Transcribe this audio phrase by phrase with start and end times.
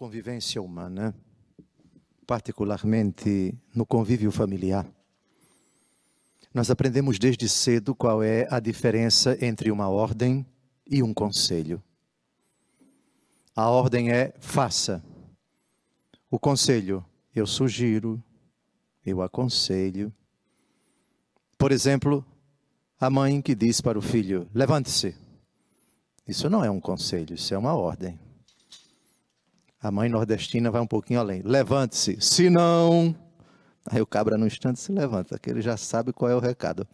[0.00, 1.14] convivência humana,
[2.26, 4.90] particularmente no convívio familiar,
[6.54, 10.46] nós aprendemos desde cedo qual é a diferença entre uma ordem
[10.90, 11.82] e um conselho.
[13.54, 15.04] A ordem é faça.
[16.30, 17.04] O conselho,
[17.34, 18.24] eu sugiro,
[19.04, 20.10] eu aconselho.
[21.58, 22.24] Por exemplo,
[22.98, 25.14] a mãe que diz para o filho: levante-se.
[26.26, 28.18] Isso não é um conselho, isso é uma ordem.
[29.82, 31.42] A mãe nordestina vai um pouquinho além.
[31.42, 33.14] Levante-se, se não.
[33.86, 36.86] Aí o cabra no instante se levanta, que ele já sabe qual é o recado.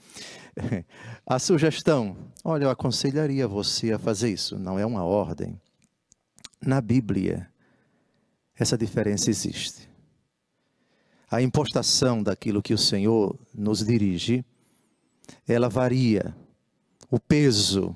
[1.27, 5.61] A sugestão: olha, eu aconselharia você a fazer isso, não é uma ordem.
[6.65, 7.49] Na Bíblia,
[8.57, 9.91] essa diferença existe.
[11.29, 14.45] A impostação daquilo que o Senhor nos dirige,
[15.47, 16.35] ela varia.
[17.11, 17.95] O peso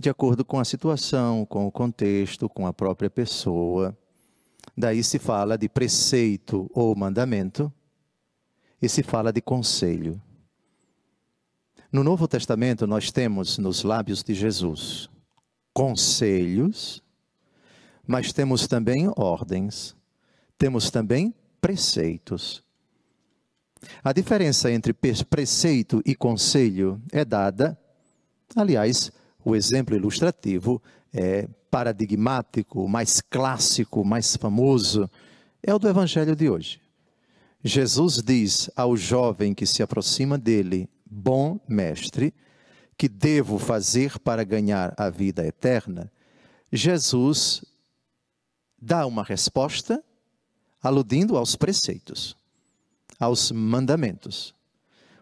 [0.00, 3.96] de acordo com a situação, com o contexto, com a própria pessoa.
[4.76, 7.72] Daí se fala de preceito ou mandamento
[8.80, 10.20] e se fala de conselho.
[11.92, 15.10] No Novo Testamento, nós temos nos lábios de Jesus
[15.72, 17.02] conselhos,
[18.06, 19.96] mas temos também ordens,
[20.58, 22.62] temos também preceitos.
[24.02, 27.78] A diferença entre preceito e conselho é dada,
[28.54, 29.10] aliás,
[29.44, 35.10] o exemplo ilustrativo é paradigmático, mais clássico, mais famoso,
[35.62, 36.80] é o do evangelho de hoje.
[37.62, 42.32] Jesus diz ao jovem que se aproxima dele: Bom mestre,
[42.96, 46.10] que devo fazer para ganhar a vida eterna?
[46.72, 47.64] Jesus
[48.80, 50.02] dá uma resposta
[50.82, 52.36] aludindo aos preceitos,
[53.18, 54.54] aos mandamentos.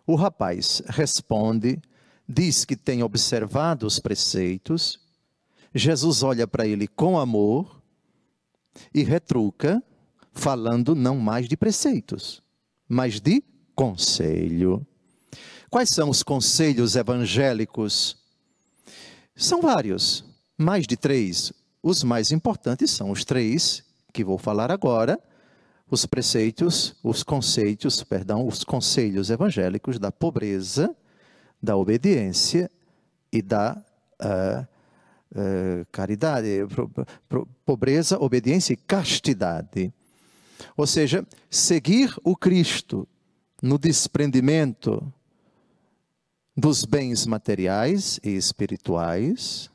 [0.06, 1.80] O rapaz responde
[2.28, 5.00] diz que tem observado os preceitos,
[5.74, 7.80] Jesus olha para ele com amor
[8.94, 9.82] e retruca,
[10.32, 12.42] falando não mais de preceitos,
[12.88, 13.42] mas de
[13.74, 14.86] conselho.
[15.70, 18.16] Quais são os conselhos evangélicos?
[19.34, 20.24] São vários,
[20.56, 21.52] mais de três.
[21.82, 25.18] Os mais importantes são os três que vou falar agora:
[25.90, 30.94] os preceitos, os conceitos, perdão, os conselhos evangélicos da pobreza,
[31.62, 32.70] da obediência
[33.32, 33.82] e da
[34.20, 34.66] uh,
[35.32, 36.48] uh, caridade,
[37.64, 39.92] pobreza, obediência e castidade.
[40.76, 43.06] Ou seja, seguir o Cristo
[43.62, 45.12] no desprendimento
[46.56, 49.70] dos bens materiais e espirituais,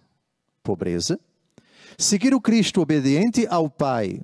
[0.62, 1.20] pobreza,
[1.98, 4.22] seguir o Cristo obediente ao Pai,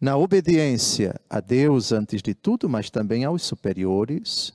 [0.00, 4.52] na obediência a Deus antes de tudo, mas também aos superiores,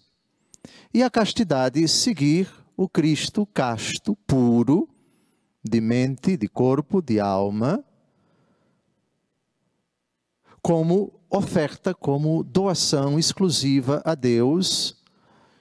[0.93, 4.87] e a castidade, seguir o Cristo casto, puro,
[5.63, 7.83] de mente, de corpo, de alma,
[10.61, 14.95] como oferta, como doação exclusiva a Deus,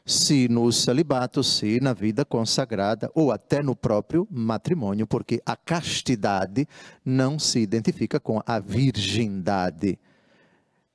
[0.06, 6.68] se no celibato, se na vida consagrada, ou até no próprio matrimônio, porque a castidade
[7.04, 9.98] não se identifica com a virgindade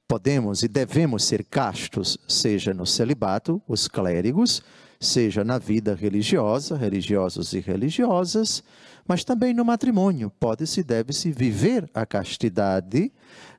[0.10, 4.64] podemos e devemos ser castos, seja no celibato, os clérigos,
[5.00, 8.64] seja na vida religiosa, religiosos e religiosas,
[9.08, 10.32] mas também no matrimônio.
[10.40, 13.12] Pode-se e deve-se viver a castidade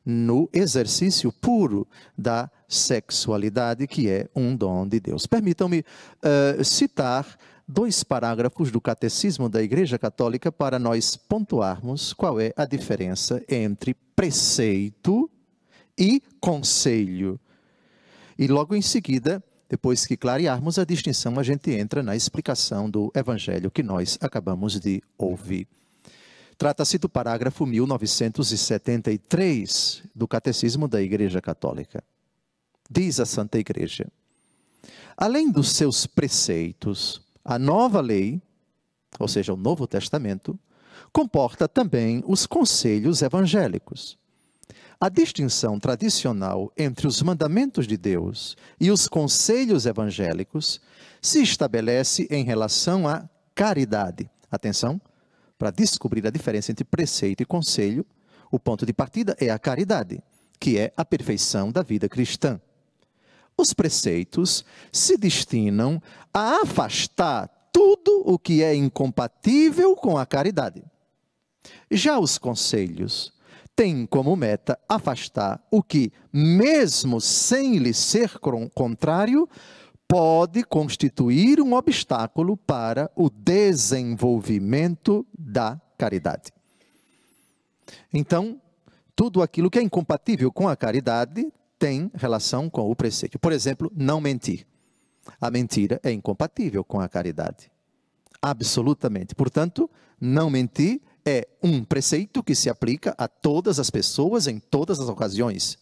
[0.05, 1.87] no exercício puro
[2.19, 5.29] da sexualidade, que é um dom de Deus.
[5.29, 12.53] Permitam-me uh, citar dois parágrafos do Catecismo da Igreja Católica para nós pontuarmos qual é
[12.57, 15.31] a diferença entre preceito
[16.01, 17.39] e conselho.
[18.39, 23.13] E logo em seguida, depois que clarearmos a distinção, a gente entra na explicação do
[23.15, 25.69] evangelho que nós acabamos de ouvir.
[26.57, 32.03] Trata-se do parágrafo 1973 do Catecismo da Igreja Católica.
[32.91, 34.07] Diz a Santa Igreja:
[35.17, 38.41] Além dos seus preceitos, a nova lei,
[39.19, 40.59] ou seja, o Novo Testamento,
[41.13, 44.19] comporta também os conselhos evangélicos
[45.01, 50.79] a distinção tradicional entre os mandamentos de Deus e os conselhos evangélicos
[51.23, 54.31] se estabelece em relação à caridade.
[54.51, 55.01] Atenção,
[55.59, 58.05] para descobrir a diferença entre preceito e conselho,
[58.51, 60.23] o ponto de partida é a caridade,
[60.59, 62.61] que é a perfeição da vida cristã.
[63.57, 66.03] Os preceitos se destinam
[66.33, 70.83] a afastar tudo o que é incompatível com a caridade.
[71.91, 73.33] Já os conselhos
[73.81, 78.39] tem como meta afastar o que, mesmo sem lhe ser
[78.75, 79.49] contrário,
[80.07, 86.53] pode constituir um obstáculo para o desenvolvimento da caridade.
[88.13, 88.61] Então,
[89.17, 93.39] tudo aquilo que é incompatível com a caridade tem relação com o preceito.
[93.39, 94.67] Por exemplo, não mentir.
[95.41, 97.73] A mentira é incompatível com a caridade.
[98.43, 99.35] Absolutamente.
[99.35, 99.89] Portanto,
[100.21, 105.09] não mentir é um preceito que se aplica a todas as pessoas em todas as
[105.09, 105.79] ocasiões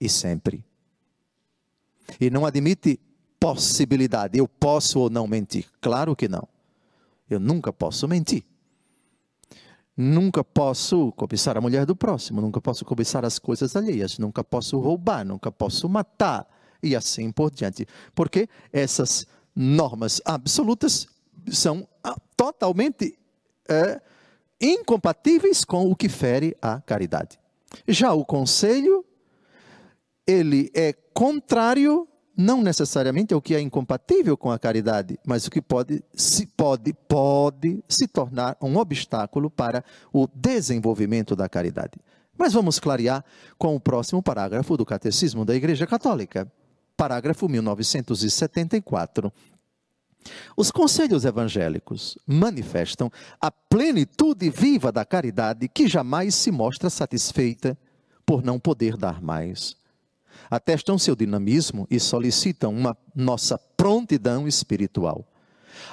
[0.00, 0.64] e sempre.
[2.20, 3.00] E não admite
[3.38, 5.66] possibilidade, eu posso ou não mentir.
[5.80, 6.46] Claro que não.
[7.28, 8.44] Eu nunca posso mentir.
[9.96, 14.78] Nunca posso cobiçar a mulher do próximo, nunca posso cobiçar as coisas alheias, nunca posso
[14.78, 16.48] roubar, nunca posso matar
[16.80, 17.86] e assim por diante.
[18.14, 21.08] Porque essas normas absolutas
[21.50, 21.86] são
[22.36, 23.18] totalmente
[23.68, 24.00] é,
[24.60, 27.38] incompatíveis com o que fere a caridade.
[27.86, 29.04] Já o conselho,
[30.26, 32.08] ele é contrário
[32.38, 36.46] não necessariamente é o que é incompatível com a caridade, mas o que pode se
[36.46, 41.98] pode pode se tornar um obstáculo para o desenvolvimento da caridade.
[42.38, 43.24] Mas vamos clarear
[43.58, 46.46] com o próximo parágrafo do Catecismo da Igreja Católica,
[46.96, 49.32] parágrafo 1974.
[50.56, 53.10] Os conselhos evangélicos manifestam
[53.40, 57.78] a plenitude viva da caridade que jamais se mostra satisfeita
[58.26, 59.78] por não poder dar mais
[60.50, 65.26] atestam seu dinamismo e solicitam uma nossa prontidão espiritual.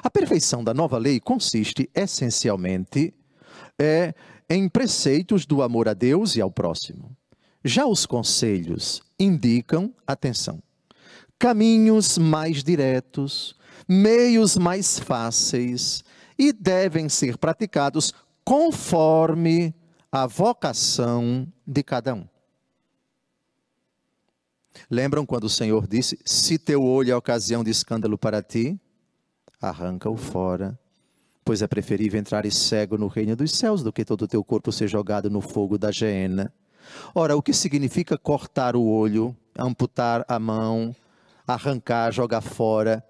[0.02, 3.14] A perfeição da nova lei consiste essencialmente
[3.78, 4.14] é,
[4.50, 7.16] em preceitos do amor a Deus e ao próximo.
[7.64, 10.62] Já os conselhos indicam, atenção,
[11.38, 13.56] caminhos mais diretos,
[13.88, 16.04] meios mais fáceis
[16.38, 19.74] e devem ser praticados conforme
[20.12, 22.28] a vocação de cada um.
[24.90, 28.80] Lembram quando o Senhor disse: Se teu olho é ocasião de escândalo para ti,
[29.62, 30.78] arranca-o fora,
[31.44, 34.72] pois é preferível entrar cego no reino dos céus do que todo o teu corpo
[34.72, 36.54] ser jogado no fogo da geena.
[37.16, 40.96] Ora, o que significa cortar o olho, amputar a mão,
[41.48, 43.04] arrancar, jogar fora?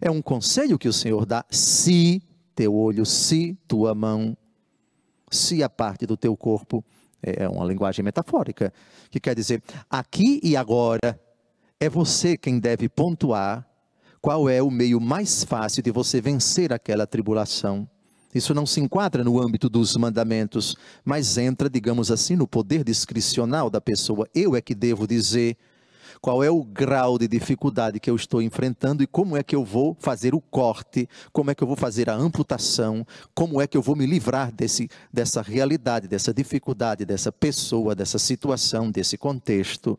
[0.00, 2.22] É um conselho que o Senhor dá: se
[2.54, 4.36] teu olho, se tua mão,
[5.30, 6.84] se a parte do teu corpo
[7.22, 8.72] é uma linguagem metafórica,
[9.10, 11.20] que quer dizer, aqui e agora,
[11.80, 13.66] é você quem deve pontuar
[14.20, 17.88] qual é o meio mais fácil de você vencer aquela tribulação.
[18.34, 23.70] Isso não se enquadra no âmbito dos mandamentos, mas entra, digamos assim, no poder discricional
[23.70, 24.28] da pessoa.
[24.34, 25.56] Eu é que devo dizer
[26.20, 29.64] qual é o grau de dificuldade que eu estou enfrentando e como é que eu
[29.64, 33.76] vou fazer o corte, como é que eu vou fazer a amputação, como é que
[33.76, 39.98] eu vou me livrar desse, dessa realidade, dessa dificuldade, dessa pessoa, dessa situação, desse contexto.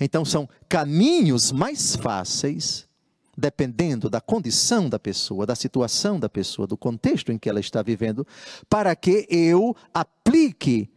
[0.00, 2.88] Então, são caminhos mais fáceis,
[3.36, 7.82] dependendo da condição da pessoa, da situação da pessoa, do contexto em que ela está
[7.82, 8.26] vivendo,
[8.68, 10.88] para que eu aplique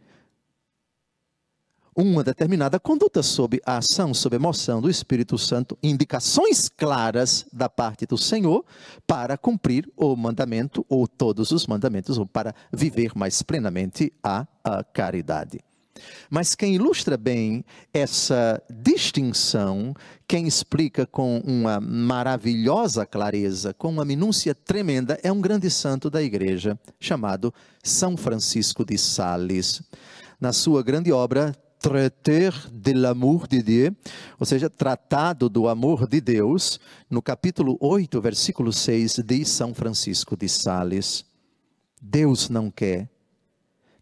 [2.00, 7.68] uma determinada conduta sob a ação, sob a emoção do Espírito Santo, indicações claras da
[7.68, 8.64] parte do Senhor
[9.04, 14.84] para cumprir o mandamento ou todos os mandamentos, ou para viver mais plenamente a, a
[14.84, 15.58] caridade.
[16.30, 19.92] Mas quem ilustra bem essa distinção,
[20.28, 26.22] quem explica com uma maravilhosa clareza, com uma minúcia tremenda, é um grande santo da
[26.22, 29.82] igreja, chamado São Francisco de Sales.
[30.40, 33.96] Na sua grande obra, Traiter de l'amour de Dieu,
[34.38, 40.36] ou seja, Tratado do Amor de Deus, no capítulo 8, versículo 6, diz São Francisco
[40.36, 41.24] de Sales:
[42.02, 43.08] Deus não quer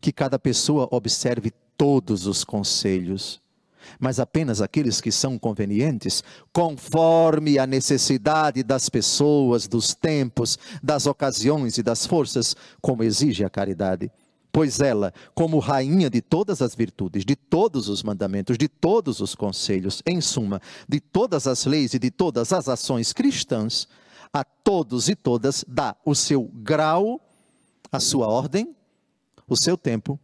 [0.00, 3.42] que cada pessoa observe todos os conselhos,
[4.00, 11.76] mas apenas aqueles que são convenientes, conforme a necessidade das pessoas, dos tempos, das ocasiões
[11.76, 14.10] e das forças, como exige a caridade
[14.56, 19.34] pois ela, como rainha de todas as virtudes, de todos os mandamentos, de todos os
[19.34, 23.86] conselhos, em suma, de todas as leis e de todas as ações cristãs,
[24.32, 27.20] a todos e todas dá o seu grau,
[27.92, 28.74] a sua ordem,
[29.46, 30.18] o seu tempo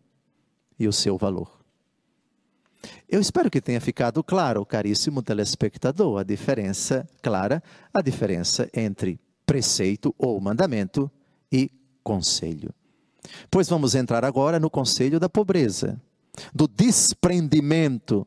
[0.78, 1.60] e o seu valor.
[3.06, 7.62] Eu espero que tenha ficado claro, caríssimo telespectador, a diferença clara,
[7.92, 11.10] a diferença entre preceito ou mandamento
[11.52, 11.70] e
[12.02, 12.74] conselho.
[13.50, 16.00] Pois vamos entrar agora no conselho da pobreza,
[16.54, 18.26] do desprendimento,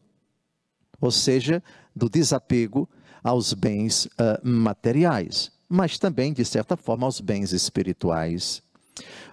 [1.01, 1.61] ou seja,
[1.95, 2.87] do desapego
[3.23, 8.61] aos bens uh, materiais, mas também, de certa forma, aos bens espirituais.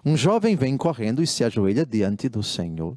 [0.05, 2.97] Um jovem vem correndo e se ajoelha diante do Senhor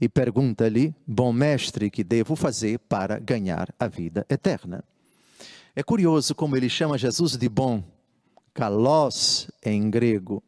[0.00, 4.82] e pergunta-lhe: Bom mestre, que devo fazer para ganhar a vida eterna?
[5.76, 7.82] É curioso como ele chama Jesus de bom,
[8.52, 10.42] kalos em grego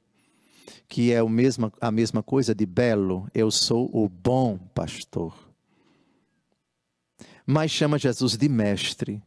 [0.89, 3.29] que é mesmo, a mesma coisa de belo.
[3.35, 5.35] Eu sou o bom pastor.
[7.47, 9.23] Mas chama Jesus de mestre,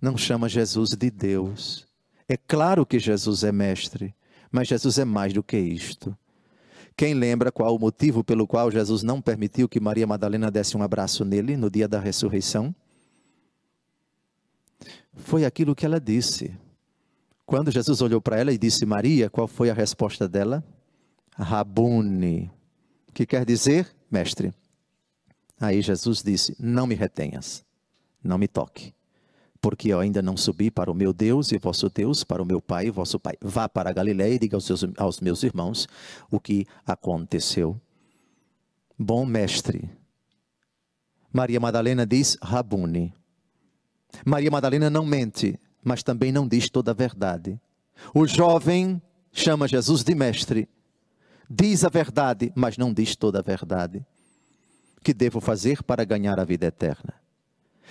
[0.00, 1.86] não chama Jesus de Deus.
[2.28, 4.14] É claro que Jesus é mestre,
[4.50, 6.16] mas Jesus é mais do que isto.
[6.96, 10.82] Quem lembra qual o motivo pelo qual Jesus não permitiu que Maria Madalena desse um
[10.82, 12.74] abraço nele no dia da ressurreição?
[15.14, 16.54] Foi aquilo que ela disse.
[17.46, 20.62] Quando Jesus olhou para ela e disse Maria, qual foi a resposta dela?
[21.36, 22.50] Rabune,
[23.12, 24.52] que quer dizer mestre.
[25.60, 27.64] Aí Jesus disse: Não me retenhas,
[28.22, 28.94] não me toque,
[29.60, 32.60] porque eu ainda não subi para o meu Deus e vosso Deus, para o meu
[32.60, 33.36] Pai e vosso Pai.
[33.40, 35.88] Vá para a Galiléia e diga aos, seus, aos meus irmãos
[36.30, 37.80] o que aconteceu.
[38.98, 39.88] Bom mestre.
[41.32, 43.14] Maria Madalena diz Rabune.
[44.26, 47.58] Maria Madalena não mente, mas também não diz toda a verdade.
[48.14, 49.00] O jovem
[49.32, 50.68] chama Jesus de mestre,
[51.52, 54.04] diz a verdade, mas não diz toda a verdade.
[55.02, 57.14] Que devo fazer para ganhar a vida eterna?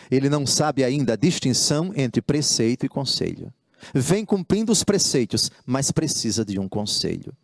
[0.09, 3.53] Ele não sabe ainda a distinção entre preceito e conselho.
[3.93, 7.35] Vem cumprindo os preceitos, mas precisa de um conselho.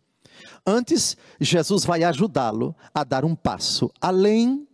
[0.66, 4.66] Antes, Jesus vai ajudá-lo a dar um passo além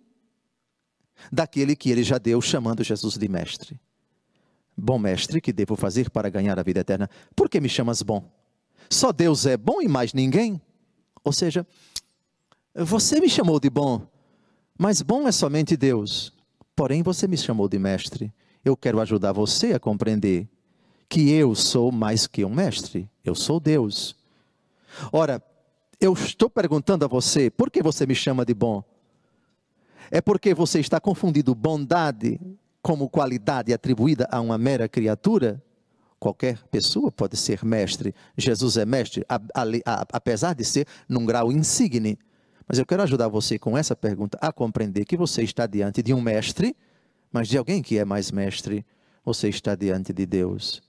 [1.30, 3.78] daquele que ele já deu, chamando Jesus de mestre.
[4.76, 7.08] Bom mestre, que devo fazer para ganhar a vida eterna?
[7.34, 8.30] Por que me chamas bom?
[8.90, 10.60] Só Deus é bom e mais ninguém?
[11.24, 11.66] Ou seja,
[12.74, 14.06] você me chamou de bom,
[14.78, 16.32] mas bom é somente Deus.
[16.76, 18.32] Porém, você me chamou de mestre.
[18.64, 20.48] Eu quero ajudar você a compreender
[21.08, 23.08] que eu sou mais que um mestre.
[23.24, 24.16] Eu sou Deus.
[25.12, 25.42] Ora,
[26.00, 28.82] eu estou perguntando a você, por que você me chama de bom?
[30.10, 32.38] É porque você está confundindo bondade
[32.82, 35.62] como qualidade atribuída a uma mera criatura?
[36.18, 38.14] Qualquer pessoa pode ser mestre.
[38.36, 42.18] Jesus é mestre, a, a, a, apesar de ser num grau insigne.
[42.66, 46.14] Mas eu quero ajudar você com essa pergunta a compreender que você está diante de
[46.14, 46.74] um mestre,
[47.30, 48.84] mas de alguém que é mais mestre.
[49.24, 50.82] Você está diante de Deus.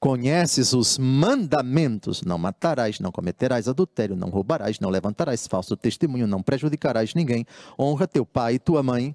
[0.00, 6.42] Conheces os mandamentos: não matarás, não cometerás adultério, não roubarás, não levantarás falso testemunho, não
[6.42, 7.44] prejudicarás ninguém,
[7.78, 9.14] honra teu pai e tua mãe.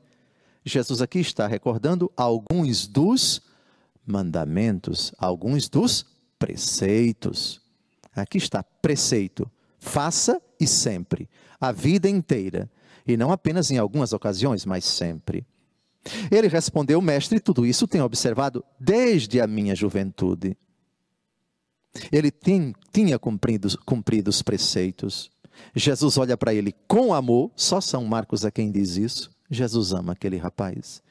[0.64, 3.42] Jesus aqui está recordando alguns dos
[4.06, 6.06] mandamentos, alguns dos
[6.38, 7.62] preceitos.
[8.16, 12.70] Aqui está preceito: faça e sempre a vida inteira,
[13.08, 15.46] e não apenas em algumas ocasiões, mas sempre.
[16.30, 20.56] Ele respondeu, mestre, tudo isso tenho observado desde a minha juventude.
[22.12, 25.32] Ele tem, tinha cumprido, cumprido os preceitos.
[25.76, 29.32] Jesus olha para ele com amor, só São Marcos é quem diz isso.
[29.50, 31.02] Jesus ama aquele rapaz.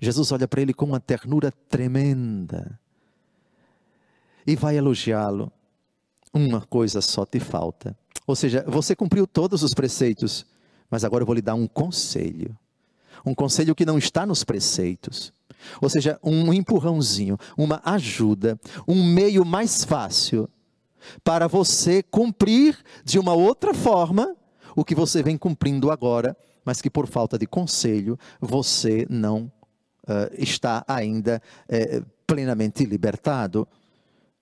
[0.00, 2.78] Jesus olha para ele com uma ternura tremenda
[4.46, 5.50] e vai elogiá-lo.
[6.32, 7.96] Uma coisa só te falta.
[8.26, 10.44] Ou seja, você cumpriu todos os preceitos,
[10.90, 12.56] mas agora eu vou lhe dar um conselho.
[13.24, 15.32] Um conselho que não está nos preceitos.
[15.80, 20.48] Ou seja, um empurrãozinho, uma ajuda, um meio mais fácil
[21.24, 24.36] para você cumprir de uma outra forma
[24.74, 29.50] o que você vem cumprindo agora, mas que por falta de conselho você não
[30.38, 33.66] está ainda uh, plenamente libertado.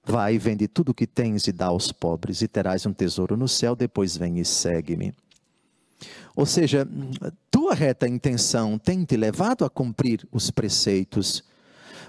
[0.05, 3.49] Vai, vende tudo o que tens e dá aos pobres, e terás um tesouro no
[3.49, 5.15] céu, depois vem e segue-me.
[6.37, 6.87] Ou seja,
[7.51, 11.43] tua reta intenção tem te levado a cumprir os preceitos,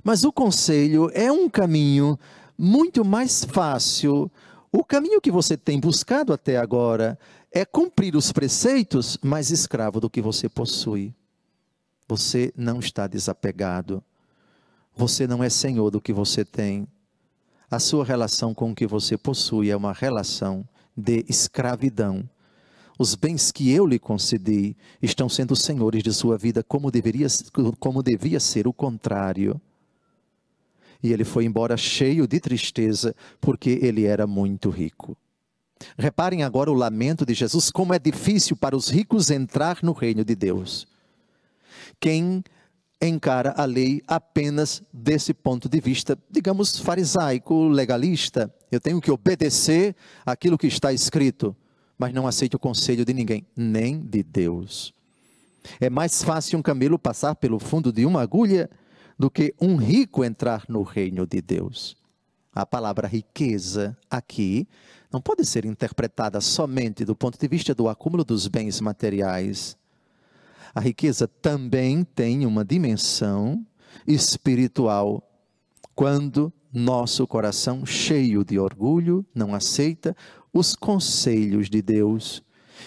[0.03, 2.19] mas o conselho é um caminho
[2.57, 4.29] muito mais fácil.
[4.71, 7.17] O caminho que você tem buscado até agora
[7.51, 11.13] é cumprir os preceitos, mas escravo do que você possui.
[12.07, 14.03] Você não está desapegado.
[14.95, 16.87] Você não é senhor do que você tem
[17.69, 22.27] a sua relação com o que você possui é uma relação de escravidão.
[22.97, 27.27] Os bens que eu lhe concedi estão sendo senhores de sua vida, como deveria,
[27.79, 29.59] como devia ser o contrário.
[31.03, 35.17] E ele foi embora cheio de tristeza, porque ele era muito rico.
[35.97, 40.23] Reparem agora o lamento de Jesus, como é difícil para os ricos entrar no reino
[40.23, 40.87] de Deus.
[41.99, 42.43] Quem
[43.01, 48.53] encara a lei apenas desse ponto de vista, digamos, farisaico, legalista.
[48.71, 51.55] Eu tenho que obedecer aquilo que está escrito,
[51.97, 54.93] mas não aceito o conselho de ninguém, nem de Deus.
[55.79, 58.69] É mais fácil um camelo passar pelo fundo de uma agulha
[59.17, 61.95] do que um rico entrar no reino de Deus.
[62.53, 64.67] A palavra riqueza aqui
[65.11, 69.77] não pode ser interpretada somente do ponto de vista do acúmulo dos bens materiais
[70.75, 73.65] a riqueza também tem uma dimensão
[74.05, 75.23] espiritual.
[75.95, 80.13] Quando nosso coração, cheio de orgulho, não aceita
[80.53, 82.43] os conselhos de Deus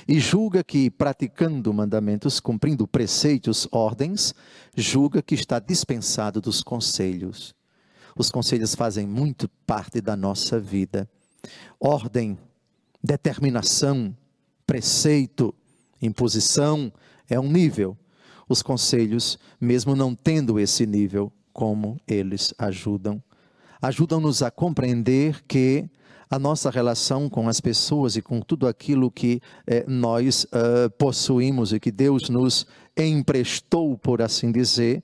[0.07, 4.35] e julga que, praticando mandamentos, cumprindo preceitos, ordens,
[4.77, 7.55] julga que está dispensado dos conselhos.
[8.15, 11.09] Os conselhos fazem muito parte da nossa vida.
[11.81, 12.37] Ordem,
[13.03, 14.15] determinação,
[14.67, 15.55] preceito,
[16.03, 16.93] imposição
[17.29, 17.97] é um nível.
[18.49, 23.23] Os conselhos, mesmo não tendo esse nível, como eles ajudam?
[23.81, 25.89] Ajudam-nos a compreender que
[26.31, 31.73] a nossa relação com as pessoas e com tudo aquilo que eh, nós uh, possuímos
[31.73, 32.67] e que Deus nos
[32.97, 35.03] emprestou, por assim dizer,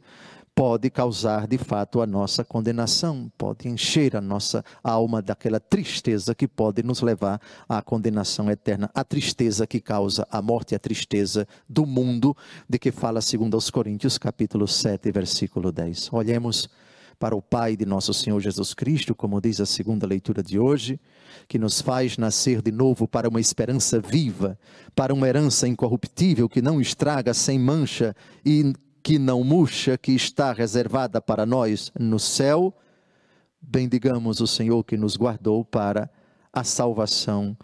[0.55, 6.47] pode causar de fato a nossa condenação, pode encher a nossa alma daquela tristeza que
[6.47, 11.85] pode nos levar à condenação eterna, a tristeza que causa a morte a tristeza do
[11.85, 12.37] mundo,
[12.69, 16.13] de que fala segundo aos Coríntios, capítulo 7, versículo 10.
[16.13, 16.69] Olhemos
[17.19, 21.01] para o Pai de nosso Senhor Jesus Cristo, como diz a segunda leitura de hoje,
[21.49, 24.59] que nos faz nascer de novo para uma esperança viva,
[24.95, 28.73] para uma herança incorruptível que não estraga, sem mancha e
[29.05, 32.75] que não murcha, que está reservada para nós no céu.
[33.61, 36.11] Bendigamos o Senhor que nos guardou para
[36.51, 37.55] a salvação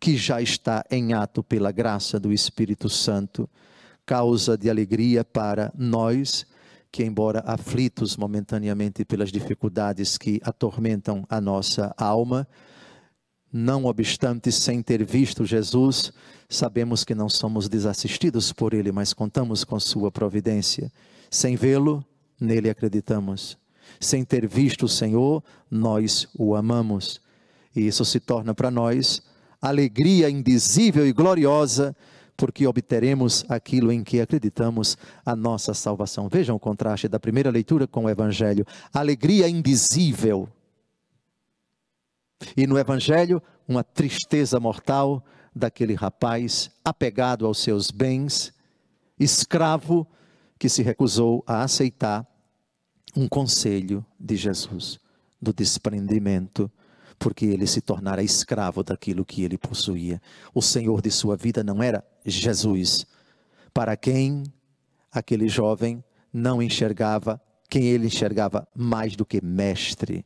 [0.00, 3.48] que já está em ato pela graça do Espírito Santo,
[4.06, 6.46] causa de alegria para nós
[6.90, 12.48] que, embora aflitos momentaneamente pelas dificuldades que atormentam a nossa alma,
[13.56, 16.12] não obstante, sem ter visto Jesus,
[16.48, 20.92] sabemos que não somos desassistidos por Ele, mas contamos com Sua providência.
[21.30, 22.04] Sem vê-lo,
[22.38, 23.56] nele acreditamos.
[23.98, 27.20] Sem ter visto o Senhor, nós o amamos.
[27.74, 29.22] E isso se torna para nós
[29.60, 31.96] alegria indizível e gloriosa
[32.36, 36.28] porque obteremos aquilo em que acreditamos, a nossa salvação.
[36.28, 38.66] Vejam o contraste da primeira leitura com o Evangelho.
[38.92, 40.46] Alegria indizível.
[42.56, 48.52] E no Evangelho, uma tristeza mortal daquele rapaz apegado aos seus bens,
[49.18, 50.06] escravo
[50.58, 52.26] que se recusou a aceitar
[53.16, 54.98] um conselho de Jesus,
[55.40, 56.70] do desprendimento
[57.18, 60.20] porque ele se tornara escravo daquilo que ele possuía.
[60.54, 63.06] O Senhor de sua vida não era Jesus,
[63.72, 64.44] para quem
[65.10, 70.24] aquele jovem não enxergava, quem ele enxergava mais do que mestre.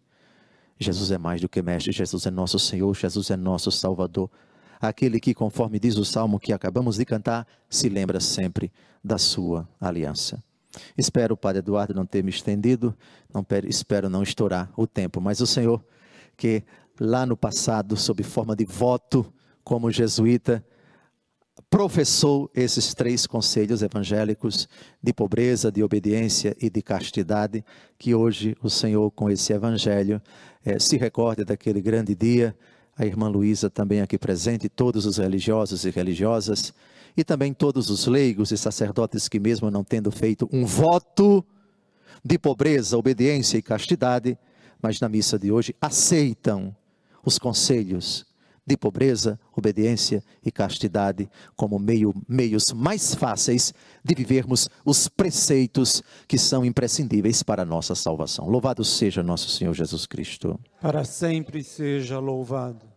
[0.81, 4.31] Jesus é mais do que mestre, Jesus é nosso Senhor, Jesus é nosso Salvador.
[4.81, 8.73] Aquele que, conforme diz o salmo que acabamos de cantar, se lembra sempre
[9.05, 10.43] da sua aliança.
[10.97, 12.97] Espero, Padre Eduardo, não ter me estendido,
[13.33, 15.85] não, espero não estourar o tempo, mas o Senhor
[16.41, 16.65] que
[16.99, 19.31] lá no passado, sob forma de voto,
[19.63, 20.65] como jesuíta,
[21.69, 24.69] professou esses três conselhos evangélicos
[25.03, 27.65] de pobreza, de obediência e de castidade,
[27.99, 30.23] que hoje o Senhor, com esse evangelho,
[30.65, 32.57] eh, se recorde daquele grande dia.
[32.97, 36.73] A irmã Luísa também aqui presente, todos os religiosos e religiosas,
[37.17, 41.45] e também todos os leigos e sacerdotes que, mesmo não tendo feito um voto
[42.25, 44.39] de pobreza, obediência e castidade,
[44.83, 46.75] mas na missa de hoje aceitam
[47.25, 48.30] os conselhos
[48.67, 53.73] de pobreza, obediência e castidade como meio, meios mais fáceis
[54.05, 58.49] de vivermos os preceitos que são imprescindíveis para a nossa salvação.
[58.49, 60.59] Louvado seja nosso Senhor Jesus Cristo.
[60.81, 62.90] Para sempre seja louvado.